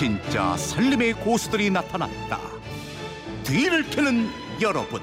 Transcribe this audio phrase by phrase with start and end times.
[0.00, 2.40] 진짜 살림의 고수들이 나타났다.
[3.44, 4.30] 뒤를 캐는
[4.62, 4.98] 여러분.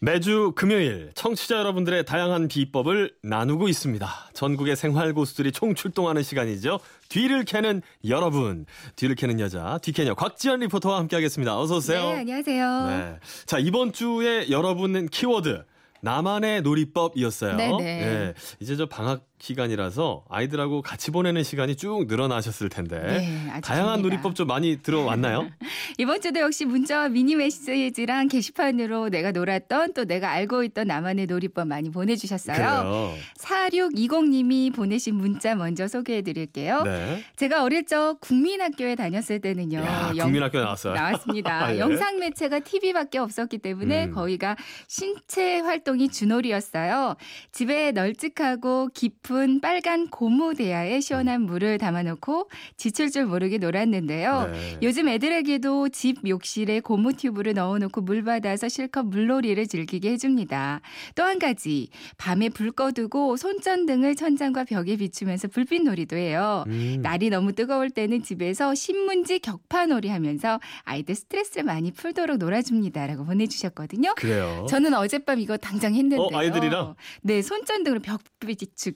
[0.00, 4.30] 매주 금요일 청취자 여러분들의 다양한 비법을 나누고 있습니다.
[4.32, 6.80] 전국의 생활 고수들이 총 출동하는 시간이죠.
[7.08, 8.66] 뒤를 캐는 여러분,
[8.96, 11.56] 뒤를 캐는 여자, 뒤캐녀 곽지연 리포터와 함께하겠습니다.
[11.56, 12.02] 어서 오세요.
[12.02, 12.86] 네, 안녕하세요.
[12.88, 13.18] 네.
[13.46, 15.62] 자 이번 주에 여러분은 키워드
[16.04, 17.56] 나만의 놀이법이었어요.
[17.56, 17.78] 네네.
[17.78, 18.34] 네.
[18.60, 24.46] 이제 저 방학 기간이라서 아이들하고 같이 보내는 시간이 쭉 늘어나셨을 텐데 네, 다양한 놀이법 좀
[24.46, 25.50] 많이 들어왔나요?
[25.98, 31.66] 이번 주도 역시 문자와 미니 메시지랑 게시판으로 내가 놀았던 또 내가 알고 있던 나만의 놀이법
[31.68, 32.56] 많이 보내주셨어요.
[32.56, 33.12] 그래요.
[33.38, 36.82] 4620님이 보내신 문자 먼저 소개해 드릴게요.
[36.82, 37.22] 네.
[37.36, 39.78] 제가 어릴 적 국민학교에 다녔을 때는요.
[39.80, 40.94] 야, 영- 국민학교 나왔어요.
[40.94, 41.74] 나왔습니다.
[41.74, 41.78] 예.
[41.80, 44.12] 영상 매체가 TV밖에 없었기 때문에 음.
[44.12, 44.56] 거기가
[44.88, 47.16] 신체 활동 이 주놀이였어요.
[47.52, 54.50] 집에 널찍하고 깊은 빨간 고무 대야에 시원한 물을 담아놓고 지칠 줄 모르게 놀았는데요.
[54.52, 54.78] 네.
[54.82, 60.80] 요즘 애들에게도 집 욕실에 고무 튜브를 넣어놓고 물 받아서 실컷 물놀이를 즐기게 해줍니다.
[61.14, 66.64] 또 한 가지 밤에 불 꺼두고 손전등을 천장과 벽에 비추면서 불빛 놀이도 해요.
[66.68, 67.00] 음.
[67.02, 74.14] 날이 너무 뜨거울 때는 집에서 신문지 격파놀이 하면서 아이들 스트레스를 많이 풀도록 놀아줍니다라고 보내주셨거든요.
[74.16, 74.66] 그래요.
[74.68, 76.20] 저는 어젯밤 이거 당장 했는데요.
[76.22, 76.94] 어, 아이들이랑?
[77.22, 78.20] 네, 손전등으로 벽.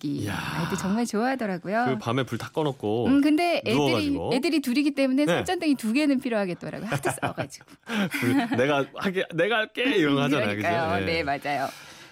[0.03, 0.39] 이야.
[0.57, 1.85] 아이들 정말 좋아하더라고요.
[1.89, 4.31] 그 밤에 불 다 꺼놓고 음, 근데 애들이, 누워가지고.
[4.35, 5.37] 애들이 둘이기 때문에 네.
[5.37, 6.89] 손전등이 두 개는 필요하겠더라고요.
[6.91, 7.65] 하도 싸워가지고.
[8.21, 10.49] 불- 내가 하게 내가 할게 이런 거 하잖아요.
[10.57, 10.69] 그죠?
[10.69, 11.03] 그러니까요.
[11.03, 11.07] 예.
[11.07, 11.69] 네, 맞아요.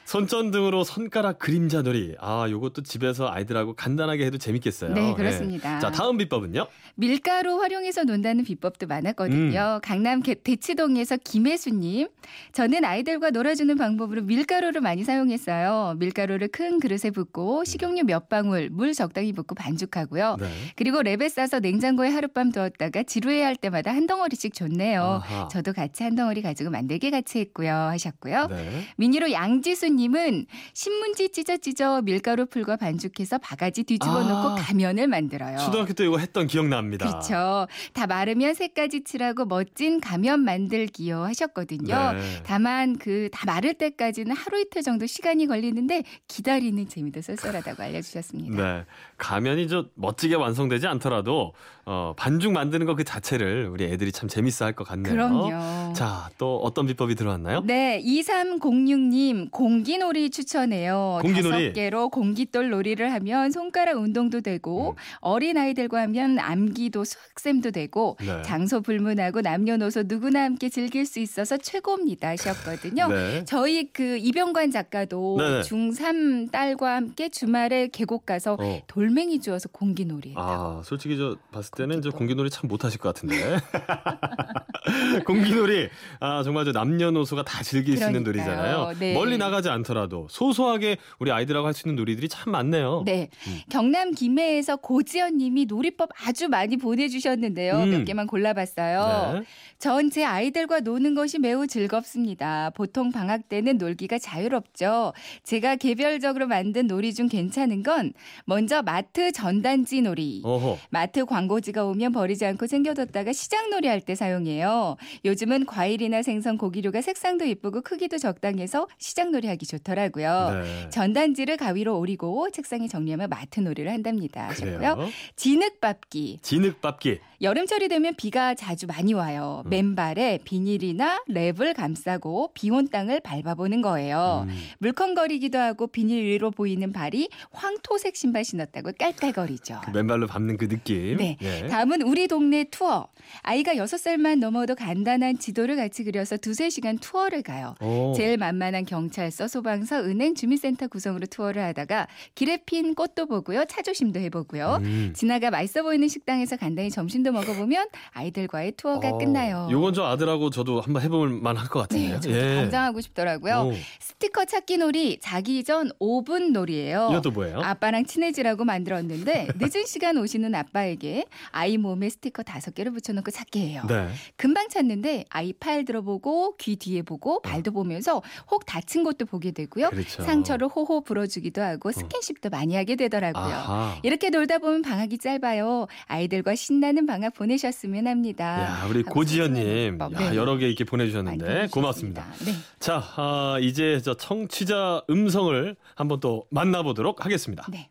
[0.07, 2.15] 손전등으로 손가락 그림자 놀이.
[2.21, 4.95] 아, 요것도 집에서 아이들하고 간단하게 해도 재밌겠어요.
[4.95, 5.15] 네, 예.
[5.15, 5.81] 그렇습니다.
[5.81, 6.69] 자, 다음 비법은요?
[6.95, 9.81] 밀가루 활용해서 논다는 비법도 많았거든요.
[9.83, 12.07] 강남 개- 대치동에서 김혜수님.
[12.53, 15.97] 저는 아이들과 놀아주는 방법으로 밀가루를 많이 사용했어요.
[15.99, 20.37] 밀가루를 큰 그릇에 붓고 식용유 몇 방울, 물 적당히 붓고 반죽하고요.
[20.41, 20.49] 네.
[20.77, 25.03] 그리고 랩에 싸서 냉장고에 하룻밤 두었다가 지루해 할 때마다 한 덩어리씩 줬네요.
[25.03, 25.49] 아하.
[25.49, 27.73] 저도 같이 한 덩어리 가지고 만들게 같이 했고요.
[27.75, 28.47] 하셨고요.
[28.47, 28.83] 네.
[28.97, 34.29] 미니로 양지 수님은 신문지 찢어 찢어 밀가루 풀과 반죽해서 바가지 뒤집어 아.
[34.29, 35.57] 놓고 가면을 만들어요.
[35.59, 37.07] 초등학교 때 이거 했던 기억납니다.
[37.09, 37.67] 그렇죠.
[37.95, 42.13] 다 마르면 색까지 칠하고 멋진 가면 만들기요 하셨거든요.
[42.13, 42.43] 네.
[42.45, 48.57] 다만 그 다 마를 때까지는 하루 이틀 정도 시간이 걸리는데 기다리는 재미도 쏠쏠하다고 알려주셨습니다.
[48.57, 48.85] 네.
[49.19, 51.55] 가면이 저 멋지게 완성되지 않더라도
[51.87, 55.13] 어, 반죽 만드는 거 그 자체를 우리 애들이 참 재밌어 할 것 같네요.
[55.15, 55.93] 그럼요.
[55.93, 57.61] 자, 또 어떤 비법이 들어왔나요?
[57.65, 61.21] 네, 2306님 공 기놀이 추천해요.
[61.23, 61.51] 공기놀이.
[61.51, 64.95] 다섯 개로 공깃돌 놀이를 하면 손가락 운동도 되고 음.
[65.21, 68.43] 어린 아이들과 하면 암기도 수학쌤도 되고 네.
[68.43, 73.07] 장소 불문하고 남녀노소 누구나 함께 즐길 수 있어서 최고입니다 하셨거든요.
[73.15, 73.45] 네.
[73.45, 75.61] 저희 그 이병관 작가도 네네.
[75.61, 78.81] 중3 딸과 함께 주말에 계곡 가서 어.
[78.89, 80.43] 돌멩이 주워서 공기놀이 했다고.
[80.43, 82.19] 아, 솔직히 저 봤을 때는 저 공기도.
[82.19, 83.37] 공기놀이 참 못하실 것 같은데.
[85.25, 85.89] 공기놀이,
[86.21, 88.55] 아, 정말 저 남녀노소가 다 즐길 수 있는 그러니까요.
[88.57, 88.95] 놀이잖아요.
[88.99, 89.15] 네.
[89.15, 93.03] 멀리 나가지 않 더라도 소소하게 우리 아이들하고 할 수 있는 놀이들이 참 많네요.
[93.05, 93.29] 네.
[93.47, 93.61] 음.
[93.71, 97.75] 경남 김해에서 고지연 님이 놀이법 아주 많이 보내주셨는데요.
[97.83, 97.91] 음.
[97.91, 99.35] 몇 개만 골라봤어요.
[99.41, 99.43] 네.
[99.79, 102.71] 전제 아이들과 노는 것이 매우 즐겁습니다.
[102.71, 105.13] 보통 방학 때는 놀기가 자유롭죠.
[105.43, 108.13] 제가 개별적으로 만든 놀이 중 괜찮은 건
[108.47, 110.41] 먼저 마트 전단지 놀이.
[110.45, 110.79] 어허.
[110.89, 114.97] 마트 광고지가 오면 버리지 않고 챙겨뒀다가 시장 놀이 할 때 사용해요.
[115.25, 120.63] 요즘은 과일이나 생선, 고기류가 색상도 예쁘고 크기도 적당해서 시장 놀이 하기 좋더라고요.
[120.63, 120.91] 네.
[120.91, 124.49] 전단지를 가위로 오리고 책상에 정리하면 마트 놀이를 한답니다.
[124.49, 124.77] 하셨고요.
[124.79, 125.09] 그래요.
[125.37, 126.41] 진흙밟기.
[126.43, 127.21] 진흙밟기.
[127.43, 129.63] 여름철이 되면 비가 자주 많이 와요.
[129.67, 129.71] 음.
[129.71, 134.47] 맨발에 비닐이나 랩을 감싸고 비온 땅을 밟아보는 거예요.
[134.49, 134.55] 음.
[134.79, 139.81] 물컹거리기도 하고 비닐 위로 보이는 발이 황토색 신발 신었다고 깔깔거리죠.
[139.85, 141.19] 그 맨발로 밟는 그 느낌.
[141.19, 141.37] 네.
[141.43, 141.67] 예.
[141.69, 143.09] 다음은 우리 동네 투어.
[143.43, 147.75] 아이가 6살만 넘어도 간단한 지도를 같이 그려서 두세 시간 투어를 가요.
[147.81, 148.15] 오.
[148.17, 153.65] 제일 만만한 경찰서, 소방서, 은행, 주민센터 구성으로 투어를 하다가 길에 핀 꽃도 보고요.
[153.67, 154.79] 차 조심도 해보고요.
[154.83, 155.13] 음.
[155.15, 159.67] 지나가 맛있어 보이는 식당에서 간단히 점심 도 먹어보면 아이들과의 투어가 어, 끝나요.
[159.73, 162.21] 요건 저 아들하고 저도 한번 해볼 만할 것 같은데요.
[162.21, 163.73] 네, 저도 당장하고 싶더라고요.
[163.73, 163.73] 오.
[163.99, 167.09] 스티커 찾기 놀이 자기 전 5분 놀이예요.
[167.11, 167.61] 이것도 뭐예요?
[167.61, 173.83] 아빠랑 친해지라고 만들었는데 늦은 시간 오시는 아빠에게 아이 몸에 스티커 다섯 개를 붙여놓고 찾게 해요.
[173.89, 174.09] 네.
[174.37, 179.91] 금방 찾는데 아이 팔 들어보고 귀 뒤에 보고 발도 보면서 혹 다친 곳도 보게 되고요.
[179.91, 180.23] 그렇죠.
[180.23, 183.45] 상처를 호호 불어주기도 하고 스킨십도 많이 하게 되더라고요.
[183.45, 183.99] 아하.
[184.05, 185.89] 이렇게 놀다 보면 방학이 짧아요.
[186.05, 188.45] 아이들과 신나는 방학 보내셨으면 합니다.
[188.63, 190.13] 야, 우리 법.
[190.13, 190.37] 네.
[190.37, 191.69] 여러 개 이렇게 보내주셨는데.
[191.73, 192.23] 고맙습니다.
[192.45, 192.53] 네.
[192.79, 197.65] 자, 아, 이제 저 청취자 음성을 한번 또 만나보도록 하겠습니다.
[197.71, 197.89] 네.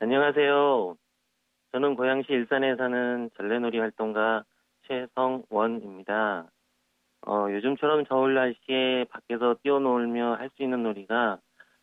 [0.00, 0.96] 안녕하세요.
[1.72, 4.44] 저는 고양시 일산에 사는 전래놀이 활동가
[4.88, 6.46] 최성원입니다.
[7.26, 11.38] 어, 요즘처럼 겨울 날씨에 밖에서 뛰어놀며 할 수 있는 놀이가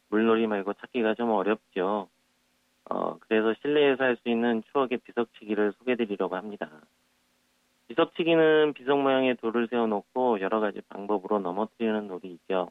[0.10, 2.08] 물놀이 말고 찾기가 좀 어렵죠.
[2.90, 6.70] 어, 그래서 실내에서 할 수 있는 추억의 비석치기를 소개드리려고 합니다.
[7.88, 12.70] 비석치기는 비석 모양의 돌을 세워놓고 여러 가지 방법으로 넘어뜨리는 놀이이죠.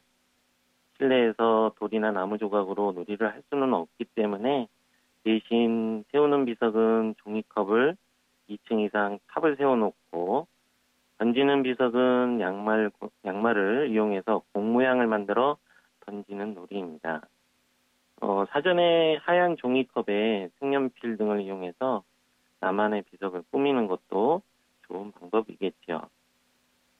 [0.97, 4.67] 실내에서 돌이나 나무 조각으로 놀이를 할 수는 없기 때문에
[5.23, 7.95] 대신 세우는 비석은 종이컵을
[8.49, 10.47] 2층 이상 탑을 세워놓고
[11.17, 12.91] 던지는 비석은 양말,
[13.25, 15.57] 양말을 이용해서 공 모양을 만들어
[16.01, 17.21] 던지는 놀이입니다.
[18.25, 22.03] 어, 사전에 하얀 종이컵에 색연필 등을 이용해서
[22.61, 24.41] 나만의 비석을 꾸미는 것도
[24.83, 26.03] 좋은 방법이겠죠.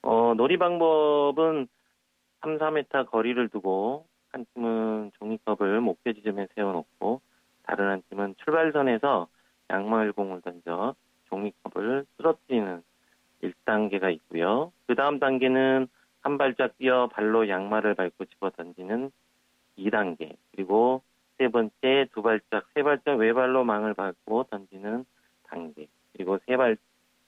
[0.02, 1.70] 어, 놀이 방법은
[2.42, 7.22] 3, 4m 거리를 두고 한 팀은 종이컵을 목표 지점에 세워놓고
[7.64, 9.30] 다른 한 팀은 출발선에서
[9.70, 10.94] 양말공을 던져
[11.30, 12.84] 종이컵을 쓰러뜨리는
[13.42, 14.74] 1단계가 있고요.
[14.88, 15.88] 그 다음 단계는
[16.20, 19.10] 한 발짝 뛰어 발로 양말을 밟고 집어 던지는
[19.78, 20.36] 2단계.
[20.52, 21.02] 그리고
[21.38, 25.06] 세 번째 두 발짝, 세 발짝 외발로 망을 밟고 던지는
[25.44, 25.88] 단계.
[26.14, 26.78] 그리고 세 발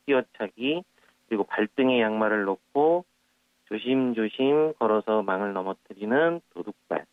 [0.05, 0.83] 뛰어차기,
[1.27, 3.05] 그리고 발등에 양말을 놓고
[3.65, 7.05] 조심조심 걸어서 망을 넘어뜨리는 도둑발.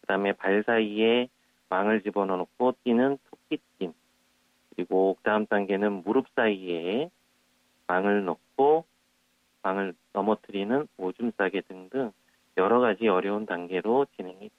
[0.00, 1.28] 그 다음에 발 사이에
[1.70, 3.94] 망을 집어넣고 뛰는 토끼팀.
[4.74, 7.08] 그리고 그 다음 단계는 무릎 사이에
[7.86, 8.84] 망을 넣고
[9.62, 12.12] 망을 넘어뜨리는 오줌 싸개 등등
[12.58, 14.50] 여러 가지 어려운 단계로 진행이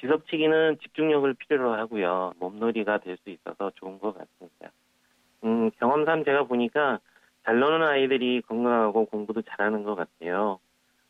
[0.00, 0.16] 됩니다.
[0.16, 2.32] 비석치기는 집중력을 필요로 하고요.
[2.38, 4.70] 몸놀이가 될 수 있어서 좋은 것 같습니다.
[5.44, 7.00] 음, 경험상 제가 보니까
[7.44, 10.58] 잘 노는 아이들이 건강하고 공부도 잘하는 것 같아요.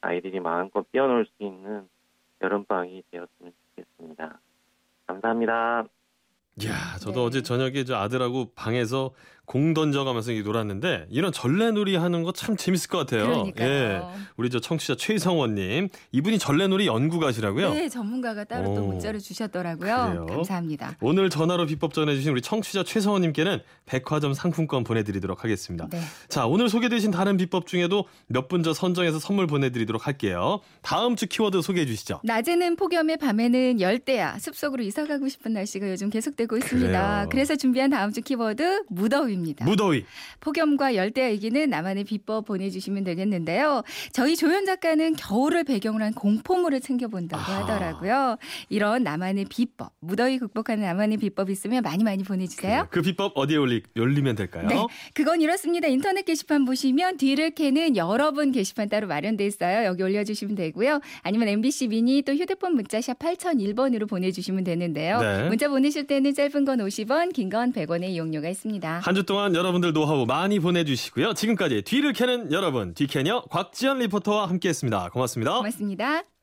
[0.00, 1.88] 아이들이 마음껏 뛰어놀 수 있는
[2.42, 4.38] 여름방학이 되었으면 좋겠습니다.
[5.06, 5.84] 감사합니다.
[6.64, 7.26] 야, 저도 네.
[7.26, 9.10] 어제 저녁에 저 아들하고 방에서
[9.50, 13.24] 공 던져가면서 놀았는데 이런 전래놀이 하는 거 참 재밌을 것 같아요.
[13.26, 13.68] 그러니까요.
[13.68, 14.00] 예,
[14.36, 17.74] 우리 저 청취자 최성원님 이분이 전래놀이 연구가시라고요.
[17.74, 18.86] 네, 전문가가 따로 또 오.
[18.86, 19.96] 문자를 주셨더라고요.
[20.06, 20.26] 그래요?
[20.26, 20.96] 감사합니다.
[21.00, 25.88] 오늘 전화로 비법 전해주신 우리 청취자 최성원님께는 백화점 상품권 보내드리도록 하겠습니다.
[25.90, 26.00] 네.
[26.28, 30.60] 자, 오늘 소개되신 다른 비법 중에도 몇 분 저 선정해서 선물 보내드리도록 할게요.
[30.82, 32.20] 다음 주 키워드 소개해 주시죠.
[32.22, 36.88] 낮에는 폭염에 밤에는 열대야 습속으로 이사 가고 싶은 날씨가 요즘 계속되고 있습니다.
[37.14, 37.28] 그래요.
[37.30, 39.64] 그래서 준비한 다음 주 키워드 무더위 입니다.
[39.64, 40.04] 무더위.
[40.40, 43.82] 폭염과 열대야 얘기는 나만의 비법 보내주시면 되겠는데요.
[44.12, 47.62] 저희 조연 작가는 겨울을 배경으로 한 공포물을 챙겨본다고 아하.
[47.62, 48.36] 하더라고요.
[48.68, 52.86] 이런 나만의 비법, 무더위 극복하는 나만의 비법 있으면 많이 많이 보내주세요.
[52.90, 54.68] 그 비법 어디에 올리, 올리면 될까요?
[54.68, 54.76] 네,
[55.14, 55.88] 그건 이렇습니다.
[55.88, 59.86] 인터넷 게시판 보시면 뒤를 캐는 여러분 게시판 따로 마련돼 있어요.
[59.86, 61.00] 여기 올려주시면 되고요.
[61.22, 65.20] 아니면 MBC 미니 또 휴대폰 문자 샵 8001번으로 보내주시면 되는데요.
[65.20, 65.48] 네.
[65.48, 69.00] 문자 보내실 때는 짧은 건 50원, 긴 건 100원의 이용료가 있습니다.
[69.02, 71.34] 한주 동안 여러분들 노하우 많이 보내주시고요.
[71.34, 75.10] 지금까지 뒤를 캐는 여러분, 뒤캐녀 곽지연 리포터와 함께했습니다.
[75.10, 75.56] 고맙습니다.
[75.58, 76.39] 고맙습니다.